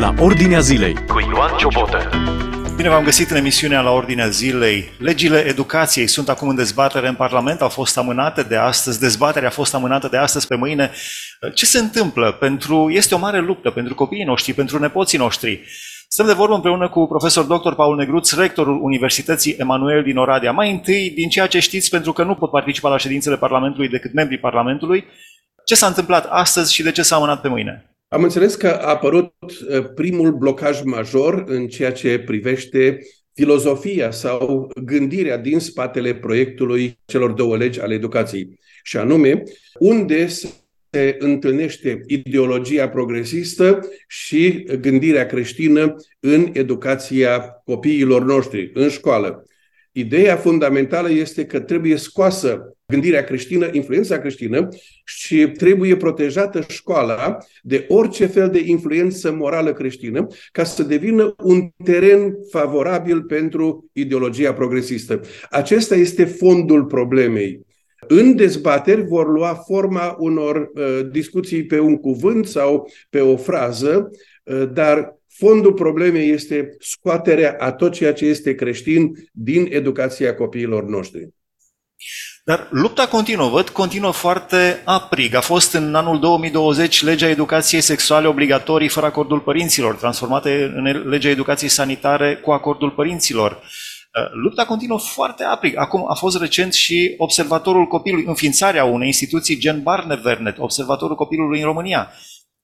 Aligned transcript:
la 0.00 0.14
Ordinea 0.18 0.60
Zilei 0.60 0.94
cu 0.94 1.20
Ioan 1.20 1.56
Ciobotă. 1.56 2.10
Bine 2.76 2.88
v-am 2.88 3.04
găsit 3.04 3.30
în 3.30 3.36
emisiunea 3.36 3.80
la 3.80 3.90
Ordinea 3.90 4.28
Zilei. 4.28 4.92
Legile 4.98 5.38
educației 5.38 6.06
sunt 6.06 6.28
acum 6.28 6.48
în 6.48 6.54
dezbatere 6.54 7.08
în 7.08 7.14
Parlament, 7.14 7.60
au 7.60 7.68
fost 7.68 7.98
amânate 7.98 8.42
de 8.42 8.56
astăzi, 8.56 9.00
dezbaterea 9.00 9.48
a 9.48 9.50
fost 9.50 9.74
amânată 9.74 10.08
de 10.08 10.16
astăzi 10.16 10.46
pe 10.46 10.56
mâine. 10.56 10.90
Ce 11.54 11.66
se 11.66 11.78
întâmplă? 11.78 12.32
Pentru, 12.32 12.90
este 12.90 13.14
o 13.14 13.18
mare 13.18 13.40
luptă 13.40 13.70
pentru 13.70 13.94
copiii 13.94 14.24
noștri, 14.24 14.52
pentru 14.52 14.78
nepoții 14.78 15.18
noștri. 15.18 15.60
Stăm 16.08 16.26
de 16.26 16.32
vorbă 16.32 16.54
împreună 16.54 16.88
cu 16.88 17.06
profesor 17.06 17.44
dr. 17.44 17.72
Paul 17.72 17.96
Negruț, 17.96 18.32
rectorul 18.32 18.78
Universității 18.82 19.56
Emanuel 19.58 20.02
din 20.02 20.16
Oradea. 20.16 20.52
Mai 20.52 20.70
întâi, 20.70 21.12
din 21.14 21.28
ceea 21.28 21.46
ce 21.46 21.58
știți, 21.58 21.90
pentru 21.90 22.12
că 22.12 22.24
nu 22.24 22.34
pot 22.34 22.50
participa 22.50 22.88
la 22.88 22.98
ședințele 22.98 23.36
Parlamentului 23.36 23.88
decât 23.88 24.12
membrii 24.12 24.38
Parlamentului, 24.38 25.04
ce 25.64 25.74
s-a 25.74 25.86
întâmplat 25.86 26.26
astăzi 26.30 26.74
și 26.74 26.82
de 26.82 26.90
ce 26.90 27.02
s-a 27.02 27.16
amânat 27.16 27.40
pe 27.40 27.48
mâine? 27.48 27.89
Am 28.12 28.22
înțeles 28.22 28.54
că 28.54 28.68
a 28.68 28.88
apărut 28.88 29.34
uh, 29.40 29.84
primul 29.94 30.32
blocaj 30.32 30.82
major 30.82 31.44
în 31.46 31.68
ceea 31.68 31.92
ce 31.92 32.18
privește 32.18 32.98
filozofia 33.34 34.10
sau 34.10 34.70
gândirea 34.84 35.36
din 35.36 35.58
spatele 35.58 36.14
proiectului 36.14 36.98
celor 37.04 37.30
două 37.30 37.56
legi 37.56 37.80
ale 37.80 37.94
educației, 37.94 38.58
și 38.82 38.96
anume 38.96 39.42
unde 39.78 40.26
se 40.26 41.16
întâlnește 41.18 42.00
ideologia 42.06 42.88
progresistă 42.88 43.88
și 44.08 44.66
gândirea 44.80 45.26
creștină 45.26 45.94
în 46.20 46.50
educația 46.52 47.40
copiilor 47.64 48.24
noștri, 48.24 48.70
în 48.74 48.88
școală. 48.88 49.44
Ideea 49.92 50.36
fundamentală 50.36 51.10
este 51.10 51.46
că 51.46 51.60
trebuie 51.60 51.96
scoasă 51.96 52.76
gândirea 52.86 53.24
creștină, 53.24 53.68
influența 53.72 54.18
creștină 54.18 54.68
și 55.04 55.46
trebuie 55.46 55.96
protejată 55.96 56.64
școala 56.68 57.36
de 57.62 57.84
orice 57.88 58.26
fel 58.26 58.48
de 58.50 58.62
influență 58.64 59.32
morală 59.32 59.72
creștină 59.72 60.26
ca 60.52 60.64
să 60.64 60.82
devină 60.82 61.34
un 61.42 61.68
teren 61.84 62.34
favorabil 62.50 63.22
pentru 63.22 63.90
ideologia 63.92 64.52
progresistă. 64.52 65.20
Acesta 65.50 65.94
este 65.94 66.24
fondul 66.24 66.84
problemei. 66.84 67.60
În 68.08 68.36
dezbateri 68.36 69.02
vor 69.02 69.28
lua 69.28 69.54
forma 69.54 70.16
unor 70.18 70.70
uh, 70.74 71.10
discuții 71.10 71.66
pe 71.66 71.78
un 71.78 71.96
cuvânt 71.96 72.46
sau 72.46 72.90
pe 73.10 73.20
o 73.20 73.36
frază, 73.36 74.10
uh, 74.44 74.70
dar 74.72 75.19
Fondul 75.32 75.72
problemei 75.72 76.30
este 76.30 76.76
scoaterea 76.78 77.56
a 77.58 77.72
tot 77.72 77.92
ceea 77.92 78.12
ce 78.12 78.24
este 78.24 78.54
creștin 78.54 79.12
din 79.32 79.66
educația 79.70 80.34
copiilor 80.34 80.84
noștri. 80.84 81.28
Dar 82.44 82.68
lupta 82.70 83.06
continuă, 83.06 83.48
văd, 83.48 83.68
continuă 83.68 84.10
foarte 84.10 84.82
aprig. 84.84 85.34
A 85.34 85.40
fost 85.40 85.72
în 85.72 85.94
anul 85.94 86.18
2020 86.18 87.02
legea 87.02 87.28
educației 87.28 87.80
sexuale 87.80 88.26
obligatorii 88.26 88.88
fără 88.88 89.06
acordul 89.06 89.40
părinților, 89.40 89.94
transformate 89.94 90.72
în 90.74 91.08
legea 91.08 91.28
educației 91.28 91.70
sanitare 91.70 92.36
cu 92.36 92.50
acordul 92.50 92.90
părinților. 92.90 93.52
Uh, 93.52 94.30
lupta 94.32 94.64
continuă 94.64 94.98
foarte 94.98 95.44
aprig. 95.44 95.76
Acum 95.76 96.10
a 96.10 96.14
fost 96.14 96.40
recent 96.40 96.72
și 96.72 97.14
observatorul 97.16 97.86
copilului, 97.86 98.24
înființarea 98.26 98.84
unei 98.84 99.06
instituții 99.06 99.58
gen 99.58 99.82
Barnevernet, 99.82 100.58
observatorul 100.58 101.16
copilului 101.16 101.58
în 101.58 101.64
România. 101.64 102.12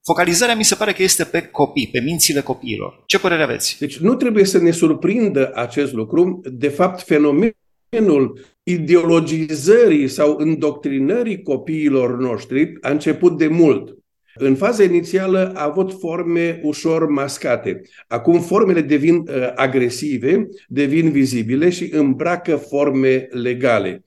Focalizarea 0.06 0.54
mi 0.54 0.64
se 0.64 0.74
pare 0.74 0.92
că 0.92 1.02
este 1.02 1.24
pe 1.24 1.40
copii, 1.40 1.88
pe 1.92 2.00
mințile 2.00 2.40
copiilor. 2.40 3.02
Ce 3.06 3.18
părere 3.18 3.42
aveți? 3.42 3.76
Deci 3.78 3.98
nu 3.98 4.14
trebuie 4.14 4.44
să 4.44 4.58
ne 4.58 4.70
surprindă 4.70 5.52
acest 5.54 5.92
lucru. 5.92 6.40
De 6.52 6.68
fapt, 6.68 7.02
fenomenul 7.02 8.40
ideologizării 8.62 10.08
sau 10.08 10.36
îndoctrinării 10.38 11.42
copiilor 11.42 12.18
noștri 12.18 12.72
a 12.80 12.90
început 12.90 13.38
de 13.38 13.46
mult. 13.46 13.96
În 14.34 14.54
faza 14.54 14.82
inițială 14.82 15.52
a 15.54 15.64
avut 15.64 15.98
forme 15.98 16.60
ușor 16.62 17.08
mascate. 17.08 17.80
Acum 18.08 18.40
formele 18.40 18.80
devin 18.80 19.16
uh, 19.16 19.52
agresive, 19.54 20.48
devin 20.68 21.10
vizibile 21.10 21.70
și 21.70 21.88
îmbracă 21.92 22.56
forme 22.56 23.28
legale. 23.30 24.04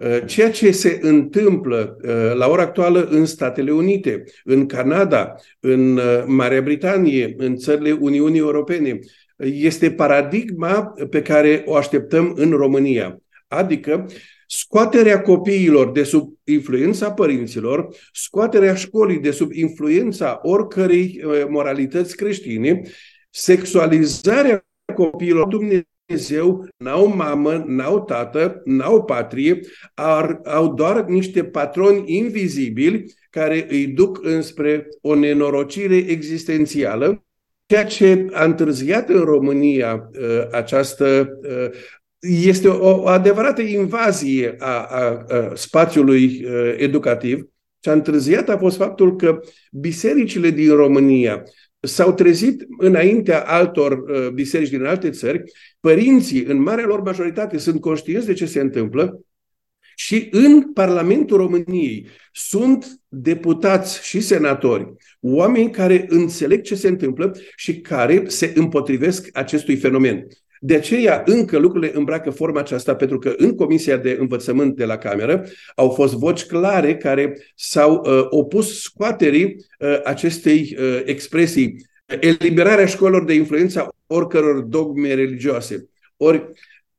Uh, 0.00 0.18
ceea 0.26 0.50
ce 0.50 0.70
se 0.70 0.98
întâmplă 1.02 1.96
uh, 2.02 2.34
la 2.34 2.48
ora 2.48 2.62
actuală 2.62 3.04
în 3.04 3.26
Statele 3.26 3.70
Unite, 3.70 4.24
în 4.44 4.66
Canada, 4.66 5.34
în 5.60 5.96
uh, 5.96 6.22
Marea 6.26 6.60
Britanie, 6.60 7.34
în 7.36 7.56
țările 7.56 7.92
Uniunii 7.92 8.38
Europene, 8.38 8.98
este 9.36 9.90
paradigma 9.90 10.94
pe 11.10 11.22
care 11.22 11.62
o 11.66 11.74
așteptăm 11.74 12.32
în 12.36 12.50
România. 12.50 13.20
Adică 13.48 14.06
scoaterea 14.46 15.20
copiilor 15.20 15.92
de 15.92 16.02
sub 16.02 16.32
influența 16.44 17.12
părinților, 17.12 17.88
scoaterea 18.12 18.74
școlii 18.74 19.18
de 19.18 19.30
sub 19.30 19.52
influența 19.52 20.40
oricărei 20.42 21.20
moralități 21.48 22.16
creștine, 22.16 22.82
sexualizarea 23.30 24.66
copiilor 24.94 25.46
Dumnezeu 25.46 25.82
Dumnezeu, 26.10 26.68
n-au 26.76 27.06
mamă, 27.06 27.64
n-au 27.66 28.04
tată, 28.04 28.62
n-au 28.64 29.04
patrie, 29.04 29.60
ar, 29.94 30.40
au 30.44 30.74
doar 30.74 31.04
niște 31.04 31.44
patroni 31.44 32.02
invizibili 32.16 33.04
care 33.30 33.66
îi 33.68 33.86
duc 33.86 34.18
înspre 34.22 34.88
o 35.00 35.14
nenorocire 35.14 35.96
existențială, 35.96 37.24
ceea 37.66 37.84
ce 37.84 38.26
a 38.32 38.44
întârziat 38.44 39.08
în 39.08 39.20
România 39.20 40.10
uh, 40.12 40.48
această 40.52 41.38
uh, 41.42 41.78
este 42.20 42.68
o, 42.68 43.00
o 43.00 43.06
adevărată 43.06 43.60
invazie 43.62 44.56
a, 44.58 44.66
a, 44.66 45.24
a 45.28 45.52
spațiului 45.54 46.44
uh, 46.44 46.74
educativ. 46.76 47.48
Ce 47.80 47.90
a 47.90 47.92
întârziat 47.92 48.48
a 48.48 48.58
fost 48.58 48.76
faptul 48.76 49.16
că 49.16 49.40
bisericile 49.72 50.50
din 50.50 50.74
România 50.74 51.42
s-au 51.80 52.12
trezit 52.12 52.66
înaintea 52.78 53.40
altor 53.40 53.92
uh, 53.92 54.28
biserici 54.28 54.70
din 54.70 54.84
alte 54.84 55.10
țări, 55.10 55.42
părinții, 55.80 56.44
în 56.44 56.62
marea 56.62 56.86
lor 56.86 57.00
majoritate, 57.00 57.58
sunt 57.58 57.80
conștienți 57.80 58.26
de 58.26 58.32
ce 58.32 58.46
se 58.46 58.60
întâmplă 58.60 59.20
și 59.94 60.28
în 60.30 60.72
Parlamentul 60.72 61.36
României 61.36 62.06
sunt 62.32 63.00
deputați 63.08 64.06
și 64.06 64.20
senatori, 64.20 64.94
oameni 65.20 65.70
care 65.70 66.06
înțeleg 66.08 66.62
ce 66.62 66.74
se 66.74 66.88
întâmplă 66.88 67.36
și 67.56 67.80
care 67.80 68.24
se 68.26 68.52
împotrivesc 68.54 69.28
acestui 69.32 69.76
fenomen. 69.76 70.26
De 70.62 70.74
aceea 70.74 71.22
încă 71.26 71.58
lucrurile 71.58 71.92
îmbracă 71.94 72.30
forma 72.30 72.60
aceasta, 72.60 72.94
pentru 72.94 73.18
că 73.18 73.34
în 73.36 73.54
Comisia 73.54 73.96
de 73.96 74.16
Învățământ 74.20 74.76
de 74.76 74.84
la 74.84 74.96
Cameră 74.96 75.44
au 75.74 75.90
fost 75.90 76.14
voci 76.14 76.44
clare 76.44 76.96
care 76.96 77.38
s-au 77.54 78.04
uh, 78.04 78.26
opus 78.30 78.82
scoaterii 78.82 79.56
uh, 79.78 80.00
acestei 80.04 80.76
uh, 80.78 81.02
expresii, 81.04 81.86
eliberarea 82.20 82.86
școlilor 82.86 83.24
de 83.24 83.34
influența 83.34 83.88
oricăror 84.06 84.60
dogme 84.60 85.14
religioase. 85.14 85.88
Ori 86.16 86.50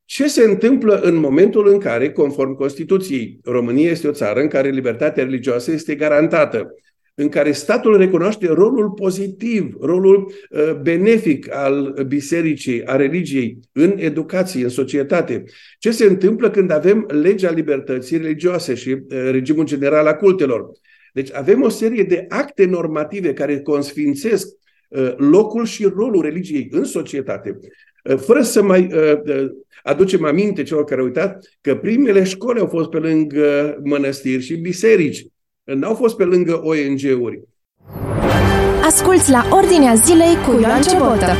ce 0.05 0.27
se 0.27 0.43
întâmplă 0.43 0.99
în 0.99 1.15
momentul 1.15 1.67
în 1.67 1.79
care, 1.79 2.11
conform 2.11 2.53
Constituției, 2.53 3.39
România 3.43 3.89
este 3.89 4.07
o 4.07 4.11
țară 4.11 4.39
în 4.39 4.47
care 4.47 4.69
libertatea 4.69 5.23
religioasă 5.23 5.71
este 5.71 5.95
garantată? 5.95 6.75
În 7.21 7.29
care 7.29 7.51
statul 7.51 7.97
recunoaște 7.97 8.47
rolul 8.47 8.89
pozitiv, 8.89 9.75
rolul 9.79 10.33
uh, 10.49 10.73
benefic 10.81 11.55
al 11.55 12.05
bisericii, 12.07 12.85
a 12.85 12.95
religiei 12.95 13.59
în 13.71 13.93
educație, 13.97 14.63
în 14.63 14.69
societate. 14.69 15.43
Ce 15.79 15.91
se 15.91 16.05
întâmplă 16.05 16.49
când 16.49 16.71
avem 16.71 17.05
legea 17.07 17.51
libertății 17.51 18.17
religioase 18.17 18.73
și 18.73 18.89
uh, 18.89 19.03
regimul 19.09 19.65
general 19.65 20.07
a 20.07 20.13
cultelor? 20.13 20.71
Deci 21.13 21.33
avem 21.33 21.61
o 21.61 21.69
serie 21.69 22.03
de 22.03 22.25
acte 22.29 22.65
normative 22.65 23.33
care 23.33 23.59
consfințesc 23.59 24.47
uh, 24.87 25.13
locul 25.17 25.65
și 25.65 25.91
rolul 25.95 26.21
religiei 26.21 26.67
în 26.71 26.83
societate. 26.83 27.59
Fără 28.17 28.41
să 28.41 28.63
mai 28.63 28.89
aducem 29.83 30.25
aminte 30.25 30.63
celor 30.63 30.83
care 30.83 30.99
au 30.99 31.05
uitat 31.05 31.43
că 31.61 31.75
primele 31.75 32.23
școli 32.23 32.59
au 32.59 32.67
fost 32.67 32.89
pe 32.89 32.97
lângă 32.97 33.77
mănăstiri 33.83 34.41
și 34.41 34.55
biserici 34.55 35.25
n-au 35.63 35.95
fost 35.95 36.15
pe 36.15 36.23
lângă 36.23 36.61
ONG-uri. 36.63 37.41
Asculți 38.85 39.31
la 39.31 39.47
Ordinea 39.51 39.93
Zilei 39.93 40.35
cu 40.45 40.59
Ioan 40.61 40.81
Cebotă. 40.81 41.35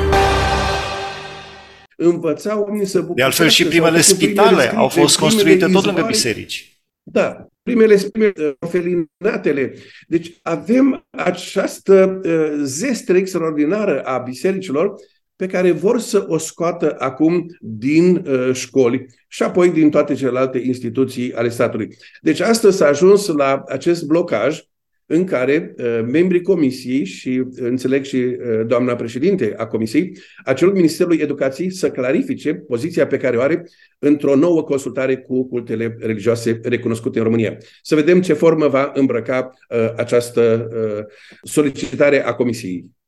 Învățau 1.98 2.62
oamenii 2.62 2.86
să 2.86 3.06
De 3.16 3.24
altfel 3.24 3.48
și 3.48 3.66
primele 3.66 4.02
spitale 4.02 4.48
primele 4.48 4.78
au 4.78 4.88
fost 4.88 5.20
construite 5.20 5.68
tot 5.68 5.86
lângă 5.86 6.02
biserici. 6.02 6.82
Da, 7.04 7.48
primele, 7.64 7.96
primele 8.12 8.56
orfelinatele. 8.60 9.74
Deci 10.08 10.40
avem 10.42 11.08
această 11.10 12.22
uh, 12.24 12.62
zestre 12.64 13.18
extraordinară 13.18 14.02
a 14.02 14.18
bisericilor 14.18 14.96
pe 15.42 15.48
care 15.48 15.72
vor 15.72 16.00
să 16.00 16.26
o 16.28 16.38
scoată 16.38 16.96
acum 16.98 17.46
din 17.60 18.26
uh, 18.28 18.54
școli 18.54 19.06
și 19.28 19.44
apoi 19.44 19.70
din 19.70 19.90
toate 19.90 20.14
celelalte 20.14 20.58
instituții 20.58 21.34
ale 21.34 21.50
statului. 21.50 21.96
Deci 22.22 22.40
astăzi 22.40 22.78
s-a 22.78 22.88
ajuns 22.88 23.28
la 23.28 23.64
acest 23.68 24.06
blocaj 24.06 24.62
în 25.06 25.24
care 25.24 25.76
uh, 25.78 26.02
membrii 26.12 26.42
comisiei 26.42 27.06
și 27.06 27.30
uh, 27.30 27.46
înțeleg 27.56 28.04
și 28.04 28.16
uh, 28.16 28.66
doamna 28.68 28.96
președinte 28.96 29.54
a 29.58 29.68
comisiei 29.68 30.18
a 30.44 30.54
cerut 30.54 30.74
Ministerului 30.74 31.22
Educației 31.22 31.72
să 31.72 31.92
clarifice 31.92 32.54
poziția 32.54 33.08
pe 33.08 33.18
care 33.18 33.38
o 33.38 33.42
are 33.42 33.70
într-o 34.00 34.36
nouă 34.36 34.64
consultare 34.64 35.18
cu 35.18 35.48
cultele 35.48 35.98
religioase 36.00 36.60
recunoscute 36.64 37.18
în 37.18 37.24
România. 37.24 37.58
Să 37.82 37.96
vedem 37.96 38.22
ce 38.22 38.34
formă 38.34 38.68
va 38.68 38.92
îmbrăca 38.96 39.50
uh, 39.70 39.94
această 39.96 40.68
uh, 40.72 41.06
solicitare 41.44 42.26
a 42.26 42.34
comisiei. 42.34 43.00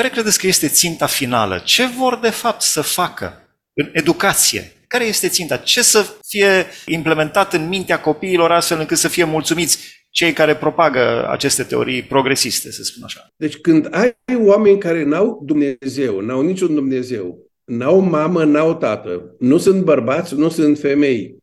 Care 0.00 0.12
credeți 0.12 0.38
că 0.38 0.46
este 0.46 0.68
ținta 0.68 1.06
finală? 1.06 1.60
Ce 1.64 1.86
vor 1.86 2.18
de 2.22 2.30
fapt 2.30 2.60
să 2.60 2.80
facă 2.80 3.48
în 3.72 3.88
educație? 3.92 4.72
Care 4.86 5.04
este 5.04 5.28
ținta? 5.28 5.56
Ce 5.56 5.82
să 5.82 6.06
fie 6.26 6.66
implementat 6.86 7.52
în 7.52 7.68
mintea 7.68 8.00
copiilor 8.00 8.50
astfel 8.50 8.78
încât 8.78 8.98
să 8.98 9.08
fie 9.08 9.24
mulțumiți 9.24 9.78
cei 10.10 10.32
care 10.32 10.56
propagă 10.56 11.28
aceste 11.30 11.62
teorii 11.62 12.02
progresiste, 12.02 12.70
să 12.70 12.82
spun 12.82 13.02
așa? 13.04 13.28
Deci 13.36 13.56
când 13.56 13.88
ai 13.90 14.16
oameni 14.38 14.78
care 14.78 15.04
n-au 15.04 15.42
Dumnezeu, 15.44 16.20
n-au 16.20 16.42
niciun 16.42 16.74
Dumnezeu, 16.74 17.50
n-au 17.64 17.98
mamă, 17.98 18.44
n-au 18.44 18.74
tată, 18.74 19.34
nu 19.38 19.58
sunt 19.58 19.82
bărbați, 19.82 20.34
nu 20.34 20.48
sunt 20.48 20.78
femei, 20.78 21.36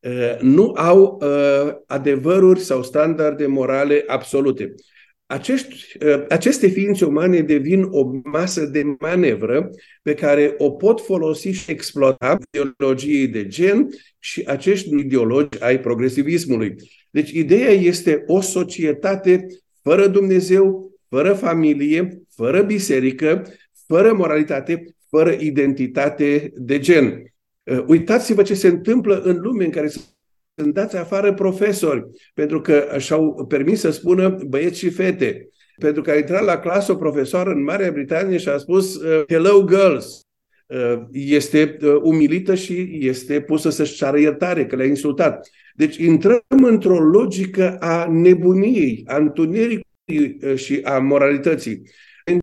uh, 0.00 0.38
nu 0.40 0.72
au 0.76 1.20
uh, 1.22 1.72
adevăruri 1.86 2.60
sau 2.60 2.82
standarde 2.82 3.46
morale 3.46 4.04
absolute. 4.06 4.74
Acești, 5.26 6.04
uh, 6.04 6.24
aceste 6.28 6.66
ființe 6.66 7.04
umane 7.04 7.40
devin 7.40 7.82
o 7.90 8.10
masă 8.24 8.64
de 8.64 8.84
manevră 8.98 9.70
pe 10.02 10.14
care 10.14 10.54
o 10.58 10.70
pot 10.70 11.00
folosi 11.00 11.48
și 11.48 11.70
exploata 11.70 12.38
ideologiei 12.50 13.28
de 13.28 13.46
gen 13.46 13.88
și 14.18 14.42
acești 14.46 14.98
ideologi 14.98 15.62
ai 15.62 15.80
progresivismului. 15.80 16.74
Deci 17.10 17.30
ideea 17.30 17.70
este 17.70 18.24
o 18.26 18.40
societate 18.40 19.46
fără 19.82 20.06
Dumnezeu, 20.06 20.92
fără 21.08 21.32
familie, 21.32 22.22
fără 22.34 22.62
biserică, 22.62 23.42
fără 23.86 24.12
moralitate, 24.12 24.84
fără 25.08 25.36
identitate 25.38 26.52
de 26.56 26.78
gen. 26.78 27.22
Uh, 27.62 27.84
uitați-vă 27.86 28.42
ce 28.42 28.54
se 28.54 28.68
întâmplă 28.68 29.20
în 29.20 29.36
lume 29.40 29.64
în 29.64 29.70
care 29.70 29.92
sunt 30.56 30.74
dați 30.74 30.96
afară 30.96 31.34
profesori, 31.34 32.04
pentru 32.34 32.60
că 32.60 32.96
și-au 32.98 33.46
permis 33.48 33.80
să 33.80 33.90
spună 33.90 34.38
băieți 34.46 34.78
și 34.78 34.90
fete. 34.90 35.48
Pentru 35.78 36.02
că 36.02 36.10
a 36.10 36.16
intrat 36.16 36.44
la 36.44 36.58
clasă 36.58 36.92
o 36.92 36.96
profesoară 36.96 37.50
în 37.50 37.62
Marea 37.62 37.90
Britanie 37.90 38.38
și 38.38 38.48
a 38.48 38.56
spus 38.56 38.94
uh, 38.94 39.24
Hello 39.28 39.64
girls. 39.68 40.20
Uh, 40.66 41.02
este 41.12 41.76
umilită 42.02 42.54
și 42.54 42.98
este 43.00 43.40
pusă 43.40 43.70
să-și 43.70 43.94
ceară 43.94 44.20
iertare 44.20 44.66
că 44.66 44.76
le-a 44.76 44.86
insultat. 44.86 45.48
Deci 45.74 45.96
intrăm 45.96 46.42
într-o 46.48 46.98
logică 46.98 47.76
a 47.80 48.06
nebuniei, 48.10 49.02
a 49.06 49.16
întunericului 49.16 50.56
și 50.56 50.80
a 50.82 50.98
moralității. 50.98 51.82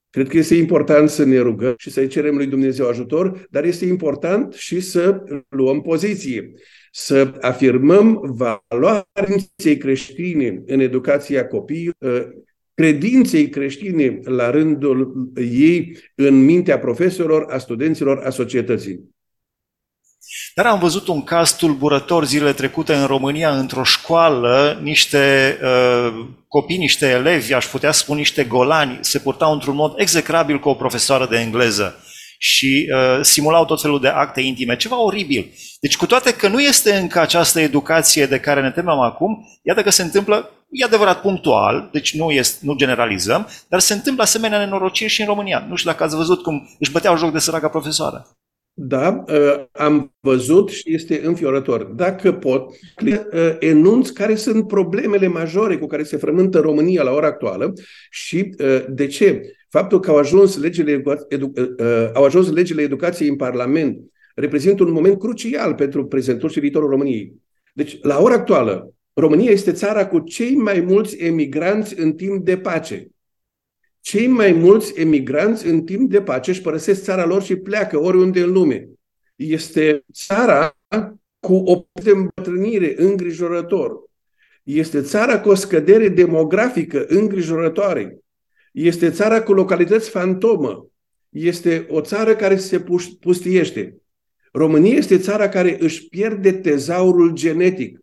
Cred 0.10 0.28
că 0.28 0.38
este 0.38 0.56
important 0.56 1.10
să 1.10 1.26
ne 1.26 1.40
rugăm 1.40 1.74
și 1.78 1.90
să-i 1.90 2.08
cerem 2.08 2.36
lui 2.36 2.48
Dumnezeu 2.48 2.88
ajutor, 2.88 3.48
dar 3.50 3.64
este 3.64 3.86
important 3.86 4.54
și 4.54 4.80
să 4.80 5.24
luăm 5.50 5.82
poziție, 5.82 6.54
să 6.92 7.34
afirmăm 7.42 8.20
valoarea 8.24 9.08
credinței 9.14 9.78
creștine 9.78 10.62
în 10.66 10.80
educația 10.80 11.48
copiilor, 11.48 11.96
ă, 12.02 12.26
credinței 12.74 13.50
creștine 13.50 14.20
la 14.24 14.50
rândul 14.50 15.14
ei 15.52 15.98
în 16.16 16.44
mintea 16.44 16.80
profesorilor, 16.80 17.46
a 17.52 17.58
studenților, 17.58 18.18
a 18.26 18.30
societății. 18.30 19.10
Dar 20.56 20.66
am 20.66 20.80
văzut 20.80 21.08
un 21.08 21.24
caz 21.24 21.56
tulburător 21.56 22.26
zilele 22.26 22.54
trecute 22.54 22.94
în 22.94 23.06
România, 23.06 23.58
într-o 23.58 23.84
școală, 23.84 24.80
niște 24.84 25.58
uh, 25.64 26.26
copii, 26.48 26.78
niște 26.78 27.06
elevi, 27.06 27.54
aș 27.54 27.66
putea 27.66 27.92
spune 27.92 28.20
niște 28.20 28.44
golani, 28.44 28.98
se 29.02 29.20
purtau 29.20 29.54
într-un 29.54 29.76
mod 29.76 29.94
execrabil 29.98 30.60
cu 30.60 30.70
o 30.70 30.74
profesoară 30.74 31.28
de 31.30 31.38
engleză 31.38 32.04
și 32.44 32.92
uh, 32.94 33.20
simulau 33.24 33.66
tot 33.66 33.82
felul 33.82 34.00
de 34.00 34.08
acte 34.08 34.42
intime, 34.42 34.76
ceva 34.76 35.02
oribil. 35.02 35.52
Deci 35.80 35.98
cu 35.98 36.06
toate 36.06 36.34
că 36.34 36.48
nu 36.48 36.62
este 36.62 36.94
încă 36.94 37.20
această 37.20 37.60
educație 37.60 38.26
de 38.26 38.40
care 38.40 38.62
ne 38.62 38.72
temem 38.72 39.00
acum, 39.00 39.46
iată 39.64 39.82
că 39.82 39.90
se 39.90 40.02
întâmplă, 40.02 40.50
e 40.70 40.84
adevărat 40.84 41.22
punctual, 41.22 41.90
deci 41.92 42.16
nu, 42.16 42.32
este, 42.32 42.66
nu 42.66 42.76
generalizăm, 42.76 43.48
dar 43.68 43.80
se 43.80 43.94
întâmplă 43.94 44.24
asemenea 44.24 44.60
nenorociri 44.60 45.10
și 45.10 45.22
în 45.22 45.28
România. 45.28 45.66
Nu 45.70 45.76
știu 45.76 45.92
dacă 45.92 46.04
ați 46.04 46.16
văzut 46.16 46.42
cum 46.42 46.70
își 46.80 46.92
băteau 46.92 47.18
joc 47.18 47.32
de 47.32 47.40
săraca 47.40 47.70
profesoară. 47.70 48.28
Da, 48.74 49.24
ă, 49.28 49.68
am 49.72 50.14
văzut 50.20 50.70
și 50.70 50.94
este 50.94 51.22
înfiorător. 51.24 51.84
Dacă 51.84 52.34
pot, 52.34 52.70
ă, 53.34 53.56
enunț 53.60 54.10
care 54.10 54.36
sunt 54.36 54.68
problemele 54.68 55.28
majore 55.28 55.78
cu 55.78 55.88
care 55.88 56.04
se 56.04 56.18
frământă 56.18 56.60
România 56.60 57.04
la 57.04 57.12
ora 57.12 57.28
actuală 57.28 57.74
și 58.10 58.56
ă, 58.60 58.86
de 58.90 59.08
ce. 59.08 59.42
Faptul 59.72 60.00
că 60.00 60.10
au 60.10 60.18
ajuns 60.18 60.58
legile, 60.58 61.04
edu, 61.28 61.54
au 62.14 62.24
ajuns 62.24 62.52
legile 62.52 62.82
educației 62.82 63.30
în 63.30 63.36
Parlament 63.36 64.00
reprezintă 64.36 64.84
un 64.84 64.92
moment 64.92 65.20
crucial 65.20 65.76
pentru 65.76 66.06
prezentul 66.06 66.50
și 66.50 66.60
viitorul 66.60 66.90
României. 66.90 67.34
Deci, 67.74 67.98
la 68.02 68.22
ora 68.22 68.34
actuală, 68.34 68.94
România 69.14 69.52
este 69.52 69.72
țara 69.72 70.08
cu 70.08 70.20
cei 70.20 70.56
mai 70.56 70.80
mulți 70.80 71.18
emigranți 71.18 72.00
în 72.00 72.14
timp 72.14 72.46
de 72.46 72.58
pace 72.58 73.12
cei 74.02 74.28
mai 74.28 74.52
mulți 74.52 75.00
emigranți 75.00 75.68
în 75.68 75.84
timp 75.84 76.10
de 76.10 76.22
pace 76.22 76.50
își 76.50 76.62
părăsesc 76.62 77.04
țara 77.04 77.26
lor 77.26 77.44
și 77.44 77.56
pleacă 77.56 78.00
oriunde 78.00 78.42
în 78.42 78.52
lume. 78.52 78.90
Este 79.36 80.06
țara 80.14 80.78
cu 81.40 81.56
o 81.56 81.86
îmbătrânire 82.04 82.94
îngrijorător. 82.98 84.10
Este 84.64 85.02
țara 85.02 85.40
cu 85.40 85.50
o 85.50 85.54
scădere 85.54 86.08
demografică 86.08 87.06
îngrijorătoare. 87.08 88.20
Este 88.72 89.10
țara 89.10 89.42
cu 89.42 89.54
localități 89.54 90.10
fantomă. 90.10 90.88
Este 91.30 91.86
o 91.90 92.02
țară 92.02 92.36
care 92.36 92.56
se 92.56 92.86
pustiește. 93.20 93.96
România 94.52 94.96
este 94.96 95.18
țara 95.18 95.50
care 95.50 95.78
își 95.80 96.08
pierde 96.08 96.52
tezaurul 96.52 97.32
genetic. 97.34 98.00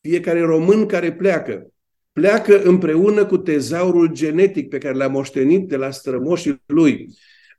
Fiecare 0.00 0.40
român 0.40 0.86
care 0.86 1.12
pleacă 1.12 1.70
pleacă 2.12 2.62
împreună 2.62 3.26
cu 3.26 3.36
tezaurul 3.36 4.12
genetic 4.12 4.68
pe 4.68 4.78
care 4.78 4.94
l-a 4.94 5.06
moștenit 5.06 5.68
de 5.68 5.76
la 5.76 5.90
strămoșii 5.90 6.62
lui. 6.66 7.06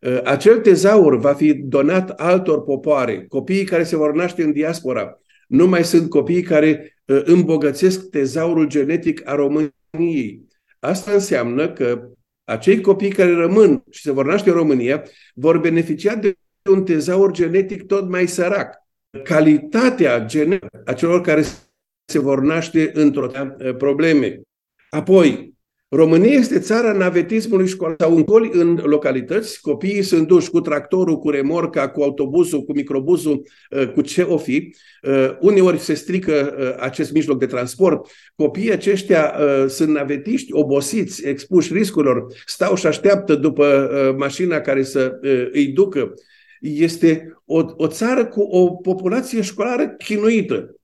Uh, 0.01 0.21
acel 0.23 0.59
tezaur 0.59 1.17
va 1.17 1.33
fi 1.33 1.53
donat 1.53 2.09
altor 2.09 2.63
popoare, 2.63 3.25
copiii 3.27 3.63
care 3.63 3.83
se 3.83 3.95
vor 3.95 4.13
naște 4.13 4.43
în 4.43 4.51
diaspora. 4.51 5.19
Nu 5.47 5.67
mai 5.67 5.83
sunt 5.83 6.09
copiii 6.09 6.41
care 6.41 6.97
uh, 7.05 7.21
îmbogățesc 7.23 8.09
tezaurul 8.09 8.67
genetic 8.67 9.27
a 9.29 9.35
României. 9.35 10.47
Asta 10.79 11.11
înseamnă 11.11 11.71
că 11.71 12.09
acei 12.43 12.81
copii 12.81 13.11
care 13.11 13.33
rămân 13.33 13.83
și 13.89 14.01
se 14.01 14.11
vor 14.11 14.25
naște 14.25 14.49
în 14.49 14.55
România 14.55 15.03
vor 15.33 15.57
beneficia 15.57 16.15
de 16.15 16.37
un 16.69 16.83
tezaur 16.83 17.31
genetic 17.31 17.85
tot 17.85 18.09
mai 18.09 18.27
sărac. 18.27 18.75
Calitatea 19.23 20.25
genetică 20.25 20.81
a 20.85 20.93
celor 20.93 21.21
care 21.21 21.43
se 22.05 22.19
vor 22.19 22.41
naște 22.41 22.91
într-o 22.93 23.27
uh, 23.33 23.75
probleme. 23.75 24.41
Apoi, 24.89 25.53
România 25.93 26.33
este 26.33 26.59
țara 26.59 26.91
navetismului 26.91 27.67
școlar 27.67 27.95
sau 27.99 28.15
în 28.15 28.23
coli 28.23 28.49
în 28.53 28.75
localități, 28.83 29.61
copiii 29.61 30.01
sunt 30.01 30.27
duși 30.27 30.49
cu 30.49 30.61
tractorul, 30.61 31.19
cu 31.19 31.29
remorca, 31.29 31.89
cu 31.89 32.01
autobuzul, 32.01 32.63
cu 32.63 32.73
microbusul, 32.73 33.47
uh, 33.71 33.87
cu 33.87 34.01
ce 34.01 34.21
o 34.21 34.37
fi. 34.37 34.75
Uh, 35.01 35.37
uneori 35.39 35.79
se 35.79 35.93
strică 35.93 36.55
uh, 36.59 36.83
acest 36.83 37.11
mijloc 37.11 37.39
de 37.39 37.45
transport. 37.45 38.07
Copiii 38.35 38.71
aceștia 38.71 39.35
sunt 39.67 39.89
navetiști, 39.89 40.53
obosiți, 40.53 41.27
expuși 41.27 41.73
riscurilor, 41.73 42.25
stau 42.45 42.75
și 42.75 42.87
așteaptă 42.87 43.35
după 43.35 43.89
mașina 44.17 44.59
care 44.59 44.83
să 44.83 45.19
îi 45.51 45.67
ducă. 45.67 46.13
Este 46.61 47.37
o, 47.45 47.63
o 47.75 47.87
țară 47.87 48.25
cu 48.25 48.41
o 48.41 48.69
populație 48.69 49.41
școlară 49.41 49.87
chinuită. 49.87 50.75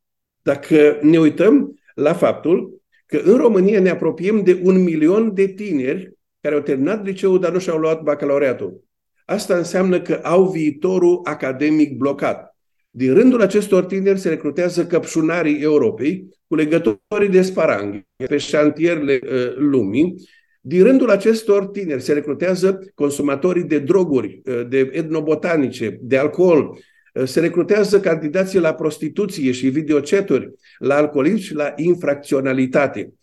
Dacă 0.42 1.00
ne 1.02 1.20
uităm 1.20 1.80
la 1.96 2.14
faptul 2.14 2.77
că 3.08 3.22
în 3.24 3.38
România 3.38 3.80
ne 3.80 3.90
apropiem 3.90 4.44
de 4.44 4.60
un 4.64 4.84
milion 4.84 5.34
de 5.34 5.48
tineri 5.48 6.18
care 6.42 6.56
au 6.56 6.62
terminat 6.62 7.06
liceul, 7.06 7.40
dar 7.40 7.52
nu 7.52 7.60
și-au 7.60 7.78
luat 7.78 8.02
bacalaureatul. 8.02 8.84
Asta 9.26 9.58
înseamnă 9.58 10.02
că 10.02 10.20
au 10.24 10.50
viitorul 10.50 11.20
academic 11.24 11.98
blocat. 11.98 12.58
Din 12.90 13.14
rândul 13.14 13.42
acestor 13.42 13.86
tineri 13.86 14.20
se 14.20 14.30
recrutează 14.30 14.86
căpșunarii 14.86 15.62
Europei 15.62 16.28
cu 16.48 16.56
legătorii 16.56 17.30
de 17.30 17.42
sparanghi 17.42 18.06
pe 18.28 18.38
șantierele 18.38 19.20
uh, 19.24 19.56
lumii. 19.56 20.16
Din 20.62 20.84
rândul 20.84 21.10
acestor 21.10 21.66
tineri 21.66 22.02
se 22.02 22.14
recrutează 22.14 22.92
consumatorii 22.96 23.64
de 23.64 23.80
droguri, 23.80 24.42
uh, 24.46 24.68
de 24.68 24.90
etnobotanice, 24.94 25.98
de 26.02 26.18
alcool, 26.18 26.78
se 27.24 27.40
recrutează 27.40 28.00
candidații 28.00 28.60
la 28.60 28.74
prostituție 28.74 29.52
și 29.52 29.70
videoceturi, 29.70 30.54
la 30.78 30.96
alcoolism 30.96 31.38
și 31.38 31.54
la 31.54 31.74
infracționalitate. 31.76 33.14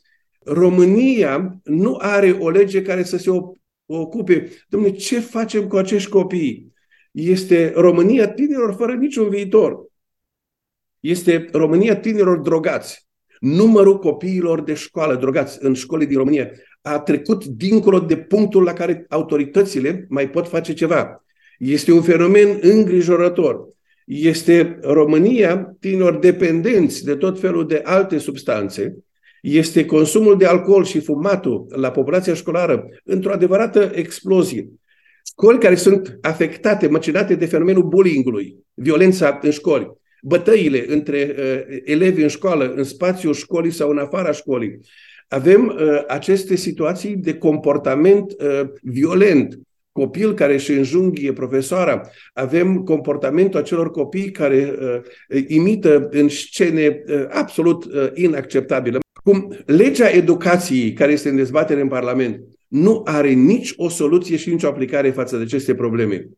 România 0.44 1.60
nu 1.64 1.96
are 2.00 2.30
o 2.30 2.50
lege 2.50 2.82
care 2.82 3.02
să 3.02 3.16
se 3.16 3.30
ocupe. 3.86 4.50
Domnule, 4.68 4.92
ce 4.92 5.20
facem 5.20 5.66
cu 5.66 5.76
acești 5.76 6.10
copii? 6.10 6.72
Este 7.10 7.72
România 7.76 8.28
tinerilor 8.28 8.74
fără 8.74 8.92
niciun 8.92 9.28
viitor. 9.28 9.86
Este 11.00 11.48
România 11.52 11.96
tinerilor 11.96 12.38
drogați. 12.38 13.08
Numărul 13.40 13.98
copiilor 13.98 14.62
de 14.62 14.74
școală 14.74 15.14
drogați 15.14 15.58
în 15.60 15.74
școli 15.74 16.06
din 16.06 16.16
România 16.16 16.50
a 16.82 16.98
trecut 16.98 17.44
dincolo 17.44 17.98
de 17.98 18.16
punctul 18.16 18.62
la 18.62 18.72
care 18.72 19.06
autoritățile 19.08 20.06
mai 20.08 20.30
pot 20.30 20.48
face 20.48 20.72
ceva. 20.72 21.24
Este 21.58 21.92
un 21.92 22.02
fenomen 22.02 22.58
îngrijorător 22.60 23.73
este 24.04 24.78
România 24.82 25.76
tineri 25.80 26.20
dependenți 26.20 27.04
de 27.04 27.14
tot 27.14 27.40
felul 27.40 27.66
de 27.66 27.80
alte 27.84 28.18
substanțe, 28.18 28.96
este 29.42 29.84
consumul 29.84 30.38
de 30.38 30.46
alcool 30.46 30.84
și 30.84 31.00
fumatul 31.00 31.66
la 31.68 31.90
populația 31.90 32.34
școlară 32.34 32.88
într-o 33.04 33.32
adevărată 33.32 33.90
explozie. 33.94 34.68
școli 35.26 35.58
care 35.58 35.74
sunt 35.74 36.18
afectate, 36.20 36.86
măcinate 36.86 37.34
de 37.34 37.46
fenomenul 37.46 37.82
bullyingului, 37.82 38.56
violența 38.74 39.38
în 39.42 39.50
școli, 39.50 39.92
bătăile 40.22 40.84
între 40.88 41.34
uh, 41.38 41.78
elevi 41.84 42.22
în 42.22 42.28
școală, 42.28 42.72
în 42.76 42.84
spațiul 42.84 43.34
școlii 43.34 43.70
sau 43.70 43.90
în 43.90 43.98
afara 43.98 44.32
școlii. 44.32 44.78
Avem 45.28 45.66
uh, 45.66 46.04
aceste 46.06 46.54
situații 46.54 47.16
de 47.16 47.34
comportament 47.34 48.32
uh, 48.32 48.68
violent, 48.82 49.58
copil 49.94 50.34
care 50.34 50.54
își 50.54 50.72
înjunghie 50.72 51.32
profesoara, 51.32 52.00
avem 52.32 52.82
comportamentul 52.82 53.60
acelor 53.60 53.90
copii 53.90 54.30
care 54.30 54.74
uh, 54.80 55.44
imită 55.46 56.08
în 56.10 56.28
scene 56.28 57.02
uh, 57.06 57.24
absolut 57.28 57.84
uh, 57.84 58.10
inacceptabile. 58.14 58.98
Cum 59.24 59.56
legea 59.66 60.08
educației 60.08 60.92
care 60.92 61.12
este 61.12 61.28
în 61.28 61.36
dezbatere 61.36 61.80
în 61.80 61.88
Parlament 61.88 62.40
nu 62.68 63.02
are 63.04 63.30
nici 63.30 63.72
o 63.76 63.88
soluție 63.88 64.36
și 64.36 64.50
nici 64.50 64.62
o 64.62 64.68
aplicare 64.68 65.10
față 65.10 65.36
de 65.36 65.42
aceste 65.42 65.74
probleme. 65.74 66.28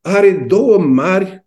Are 0.00 0.44
două 0.48 0.78
mari 0.78 1.44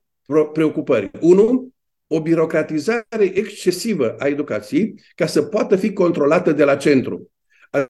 preocupări. 0.53 1.11
Unu, 1.19 1.71
o 2.07 2.21
birocratizare 2.21 3.31
excesivă 3.33 4.15
a 4.17 4.27
educației 4.27 4.95
ca 5.15 5.25
să 5.25 5.41
poată 5.41 5.75
fi 5.75 5.93
controlată 5.93 6.51
de 6.51 6.63
la 6.63 6.75
centru. 6.75 7.31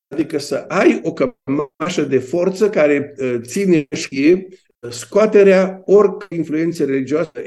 Adică 0.08 0.40
să 0.40 0.66
ai 0.68 1.02
o 1.04 1.14
cămașă 1.14 2.02
de 2.02 2.20
forță 2.20 2.70
care 2.70 3.14
uh, 3.18 3.36
ține 3.42 3.86
și 3.96 4.48
scoaterea 4.90 5.82
oricărei 5.86 6.38
influențe 6.38 6.86
religioase 6.86 7.46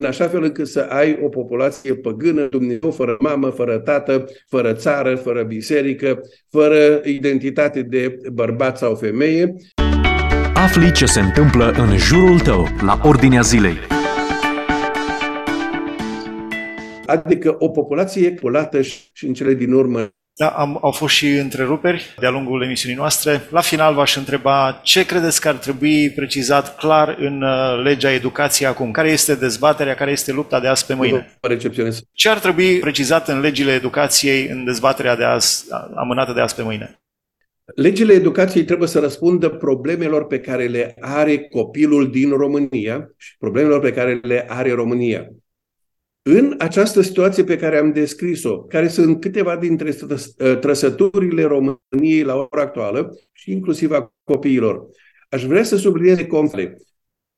în 0.00 0.06
așa 0.06 0.28
fel 0.28 0.42
încât 0.42 0.68
să 0.68 0.80
ai 0.80 1.18
o 1.22 1.28
populație 1.28 1.94
păgână, 1.94 2.46
Dumnezeu 2.46 2.90
fără 2.90 3.16
mamă, 3.20 3.50
fără 3.50 3.78
tată, 3.78 4.24
fără 4.48 4.72
țară, 4.72 5.16
fără 5.16 5.42
biserică, 5.42 6.20
fără 6.50 7.00
identitate 7.04 7.82
de 7.82 8.18
bărbat 8.32 8.78
sau 8.78 8.94
femeie. 8.94 9.54
Afli 10.54 10.92
ce 10.92 11.06
se 11.06 11.20
întâmplă 11.20 11.70
în 11.70 11.96
jurul 11.96 12.40
tău, 12.40 12.66
la 12.84 13.00
ordinea 13.04 13.40
zilei. 13.40 13.76
Adică 17.06 17.56
o 17.58 17.68
populație 17.68 18.30
polată 18.30 18.82
și 18.82 19.26
în 19.26 19.32
cele 19.32 19.54
din 19.54 19.72
urmă 19.72 20.08
da, 20.38 20.48
am, 20.48 20.78
au 20.82 20.90
fost 20.90 21.14
și 21.14 21.28
întreruperi 21.28 22.14
de-a 22.18 22.30
lungul 22.30 22.62
emisiunii 22.62 22.96
noastre. 22.96 23.42
La 23.50 23.60
final 23.60 23.94
v-aș 23.94 24.16
întreba 24.16 24.80
ce 24.82 25.06
credeți 25.06 25.40
că 25.40 25.48
ar 25.48 25.54
trebui 25.54 26.10
precizat 26.10 26.76
clar 26.76 27.16
în 27.18 27.42
uh, 27.42 27.82
legea 27.82 28.12
educației 28.12 28.68
acum? 28.68 28.90
Care 28.90 29.08
este 29.08 29.34
dezbaterea, 29.34 29.94
care 29.94 30.10
este 30.10 30.32
lupta 30.32 30.60
de 30.60 30.66
azi 30.66 30.86
pe 30.86 30.94
mâine? 30.94 31.38
Recepționez. 31.40 32.02
Ce 32.12 32.28
ar 32.28 32.38
trebui 32.38 32.78
precizat 32.78 33.28
în 33.28 33.40
legile 33.40 33.72
educației 33.72 34.46
în 34.46 34.64
dezbaterea 34.64 35.16
de 35.16 35.24
azi, 35.24 35.64
amânată 35.94 36.32
de 36.32 36.40
azi 36.40 36.54
pe 36.54 36.62
mâine? 36.62 37.00
Legile 37.74 38.12
educației 38.12 38.64
trebuie 38.64 38.88
să 38.88 38.98
răspundă 38.98 39.48
problemelor 39.48 40.26
pe 40.26 40.40
care 40.40 40.66
le 40.66 40.94
are 41.00 41.38
copilul 41.38 42.10
din 42.10 42.30
România 42.30 43.10
și 43.16 43.36
problemelor 43.38 43.80
pe 43.80 43.92
care 43.92 44.20
le 44.22 44.46
are 44.48 44.72
România. 44.72 45.28
În 46.30 46.54
această 46.58 47.00
situație 47.00 47.44
pe 47.44 47.56
care 47.56 47.78
am 47.78 47.92
descris-o, 47.92 48.62
care 48.62 48.88
sunt 48.88 49.20
câteva 49.20 49.56
dintre 49.56 49.96
ă, 50.40 50.54
trăsăturile 50.54 51.42
României 51.42 52.22
la 52.22 52.34
ora 52.34 52.62
actuală 52.62 53.18
și 53.32 53.52
inclusiv 53.52 53.90
a 53.92 54.14
copiilor, 54.24 54.86
aș 55.28 55.44
vrea 55.44 55.62
să 55.62 55.76
subliniez 55.76 56.18
conflict. 56.28 56.80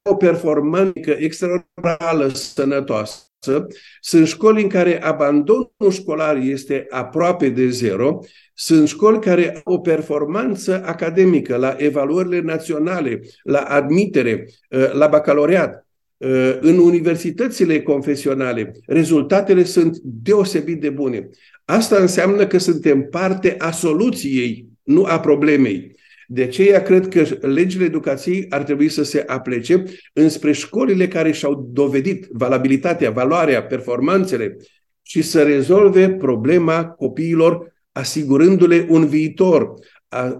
O 0.03 0.15
performanță 0.15 1.11
extraordinară 1.11 2.29
sănătoasă 2.29 3.67
sunt 4.01 4.27
școli 4.27 4.63
în 4.63 4.69
care 4.69 5.03
abandonul 5.03 5.91
școlar 5.91 6.37
este 6.37 6.87
aproape 6.89 7.49
de 7.49 7.69
zero, 7.69 8.19
sunt 8.55 8.89
școli 8.89 9.21
care 9.21 9.61
au 9.65 9.75
o 9.75 9.79
performanță 9.79 10.83
academică 10.85 11.57
la 11.57 11.75
evaluările 11.79 12.41
naționale, 12.41 13.21
la 13.43 13.61
admitere, 13.61 14.47
ă, 14.73 14.91
la 14.93 15.07
bacalaureat. 15.07 15.90
Uh, 16.21 16.57
în 16.61 16.79
universitățile 16.79 17.83
confesionale, 17.83 18.73
rezultatele 18.87 19.65
sunt 19.65 19.99
deosebit 20.03 20.81
de 20.81 20.91
bune. 20.91 21.29
Asta 21.65 21.97
înseamnă 21.97 22.47
că 22.47 22.59
suntem 22.59 23.03
parte 23.11 23.55
a 23.59 23.71
soluției, 23.71 24.67
nu 24.83 25.05
a 25.05 25.21
problemei. 25.21 25.95
De 26.27 26.43
aceea 26.43 26.83
cred 26.83 27.09
că 27.09 27.47
legile 27.47 27.85
educației 27.85 28.47
ar 28.49 28.63
trebui 28.63 28.89
să 28.89 29.03
se 29.03 29.25
aplece 29.27 29.83
înspre 30.13 30.53
școlile 30.53 31.09
care 31.09 31.33
și-au 31.33 31.69
dovedit 31.73 32.27
valabilitatea, 32.31 33.11
valoarea, 33.11 33.63
performanțele 33.63 34.57
și 35.03 35.23
să 35.23 35.43
rezolve 35.43 36.11
problema 36.11 36.85
copiilor 36.85 37.75
asigurându-le 37.93 38.87
un 38.89 39.07
viitor, 39.07 39.75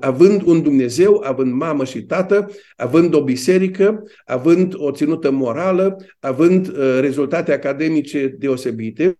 având 0.01 0.43
un 0.43 0.63
Dumnezeu, 0.63 1.23
având 1.25 1.53
mamă 1.53 1.85
și 1.85 2.03
tată, 2.03 2.51
având 2.77 3.15
o 3.15 3.25
biserică, 3.25 4.03
având 4.25 4.75
o 4.77 4.91
ținută 4.91 5.31
morală, 5.31 5.97
având 6.21 6.69
uh, 6.69 6.99
rezultate 7.01 7.53
academice 7.53 8.35
deosebite 8.39 9.19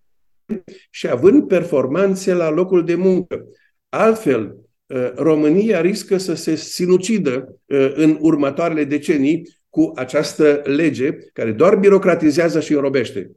și 0.91 1.09
având 1.09 1.47
performanțe 1.47 2.35
la 2.35 2.51
locul 2.51 2.85
de 2.85 2.95
muncă. 2.95 3.45
Altfel, 3.89 4.57
uh, 4.87 5.13
România 5.15 5.81
riscă 5.81 6.17
să 6.17 6.35
se 6.35 6.55
sinucidă 6.55 7.61
uh, 7.67 7.93
în 7.95 8.19
următoarele 8.21 8.85
decenii 8.85 9.59
cu 9.69 9.93
această 9.95 10.63
lege 10.65 11.11
care 11.33 11.53
doar 11.53 11.77
birocratizează 11.77 12.61
și 12.61 12.73
înrobește. 12.73 13.31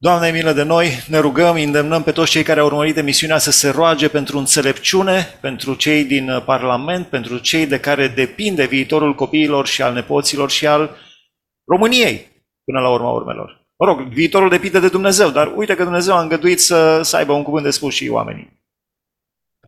Doamne, 0.00 0.30
milă 0.30 0.52
de 0.52 0.62
noi, 0.62 0.88
ne 1.08 1.18
rugăm, 1.18 1.54
îndemnăm 1.54 2.02
pe 2.02 2.12
toți 2.12 2.30
cei 2.30 2.42
care 2.42 2.60
au 2.60 2.66
urmărit 2.66 2.96
emisiunea 2.96 3.38
să 3.38 3.50
se 3.50 3.68
roage 3.68 4.08
pentru 4.08 4.38
înțelepciune, 4.38 5.26
pentru 5.40 5.74
cei 5.74 6.04
din 6.04 6.30
uh, 6.30 6.42
Parlament, 6.44 7.06
pentru 7.06 7.38
cei 7.38 7.66
de 7.66 7.80
care 7.80 8.08
depinde 8.08 8.66
viitorul 8.66 9.14
copiilor 9.14 9.66
și 9.66 9.82
al 9.82 9.94
nepoților 9.94 10.50
și 10.50 10.66
al 10.66 10.96
României, 11.64 12.44
până 12.64 12.80
la 12.80 12.90
urma 12.90 13.10
urmelor. 13.10 13.66
Mă 13.76 13.86
rog, 13.86 14.00
viitorul 14.00 14.48
depinde 14.48 14.80
de 14.80 14.88
Dumnezeu, 14.88 15.30
dar 15.30 15.52
uite 15.56 15.74
că 15.74 15.82
Dumnezeu 15.82 16.14
a 16.14 16.22
îngăduit 16.22 16.60
să, 16.60 17.00
să 17.02 17.16
aibă 17.16 17.32
un 17.32 17.42
cuvânt 17.42 17.64
de 17.64 17.70
spus 17.70 17.94
și 17.94 18.08
oamenii. 18.08 18.62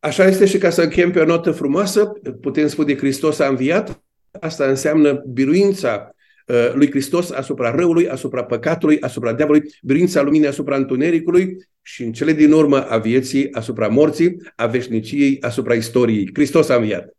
Așa 0.00 0.24
este 0.24 0.46
și 0.46 0.58
ca 0.58 0.70
să 0.70 0.82
închem 0.82 1.10
pe 1.10 1.20
o 1.20 1.24
notă 1.24 1.50
frumoasă, 1.50 2.12
putem 2.40 2.68
spune 2.68 2.96
Hristos 2.96 3.38
a 3.38 3.46
înviat, 3.46 4.02
asta 4.40 4.64
înseamnă 4.64 5.12
biruința 5.12 6.10
Uh, 6.10 6.16
lui 6.72 6.90
Hristos 6.90 7.30
asupra 7.30 7.70
răului, 7.70 8.08
asupra 8.08 8.44
păcatului, 8.44 9.00
asupra 9.00 9.32
diavolului, 9.32 9.68
biruința 9.82 10.22
luminii 10.22 10.48
asupra 10.48 10.76
întunericului 10.76 11.56
și 11.82 12.02
în 12.02 12.12
cele 12.12 12.32
din 12.32 12.52
urmă 12.52 12.86
a 12.88 12.98
vieții 12.98 13.52
asupra 13.52 13.88
morții, 13.88 14.36
a 14.56 14.66
veșniciei 14.66 15.38
asupra 15.40 15.74
istoriei. 15.74 16.30
Hristos 16.32 16.68
a 16.68 16.74
înviat. 16.74 17.14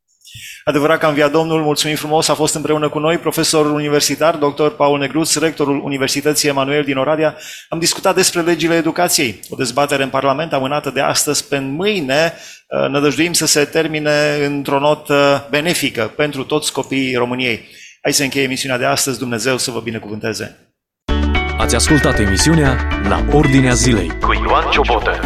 Adevărat 0.64 1.00
că 1.00 1.06
a 1.06 1.10
înviat 1.10 1.32
Domnul, 1.32 1.62
mulțumim 1.62 1.96
frumos, 1.96 2.28
a 2.28 2.34
fost 2.34 2.56
împreună 2.56 2.90
cu 2.90 3.00
noi 3.00 3.18
profesorul 3.18 3.72
universitar, 3.72 4.36
dr. 4.36 4.68
Paul 4.68 5.00
Negruț, 5.00 5.36
rectorul 5.36 5.82
Universității 5.84 6.50
Emanuel 6.50 6.84
din 6.84 6.98
Oradea. 6.98 7.38
Am 7.70 7.80
discutat 7.80 8.16
despre 8.16 8.42
legile 8.42 8.76
educației, 8.76 9.40
o 9.50 9.56
dezbatere 9.56 10.04
în 10.04 10.10
Parlament 10.10 10.54
amânată 10.54 10.90
de 10.90 11.00
astăzi 11.00 11.48
pe 11.48 11.60
mâine. 11.60 12.34
Uh, 12.68 12.90
nădăjduim 12.90 13.34
să 13.34 13.46
se 13.46 13.64
termine 13.64 14.46
într-o 14.46 14.80
notă 14.80 15.48
benefică 15.50 16.14
pentru 16.16 16.44
toți 16.44 16.72
copiii 16.74 17.16
României. 17.16 17.68
Hai 18.04 18.14
să 18.14 18.24
încheie 18.24 18.46
emisiunea 18.46 18.78
de 18.78 18.86
astăzi, 18.86 19.20
Dumnezeu 19.20 19.58
să 19.58 19.72
vă 19.72 19.80
binecuvânteze! 19.80 20.58
Ați 21.58 21.76
ascultat 21.76 22.20
emisiunea 22.20 23.00
La 23.04 23.26
Ordinea 23.32 23.74
Zilei 23.74 24.08
cu 24.20 24.34
Ioan 24.34 24.72
Ciobotă. 24.72 25.20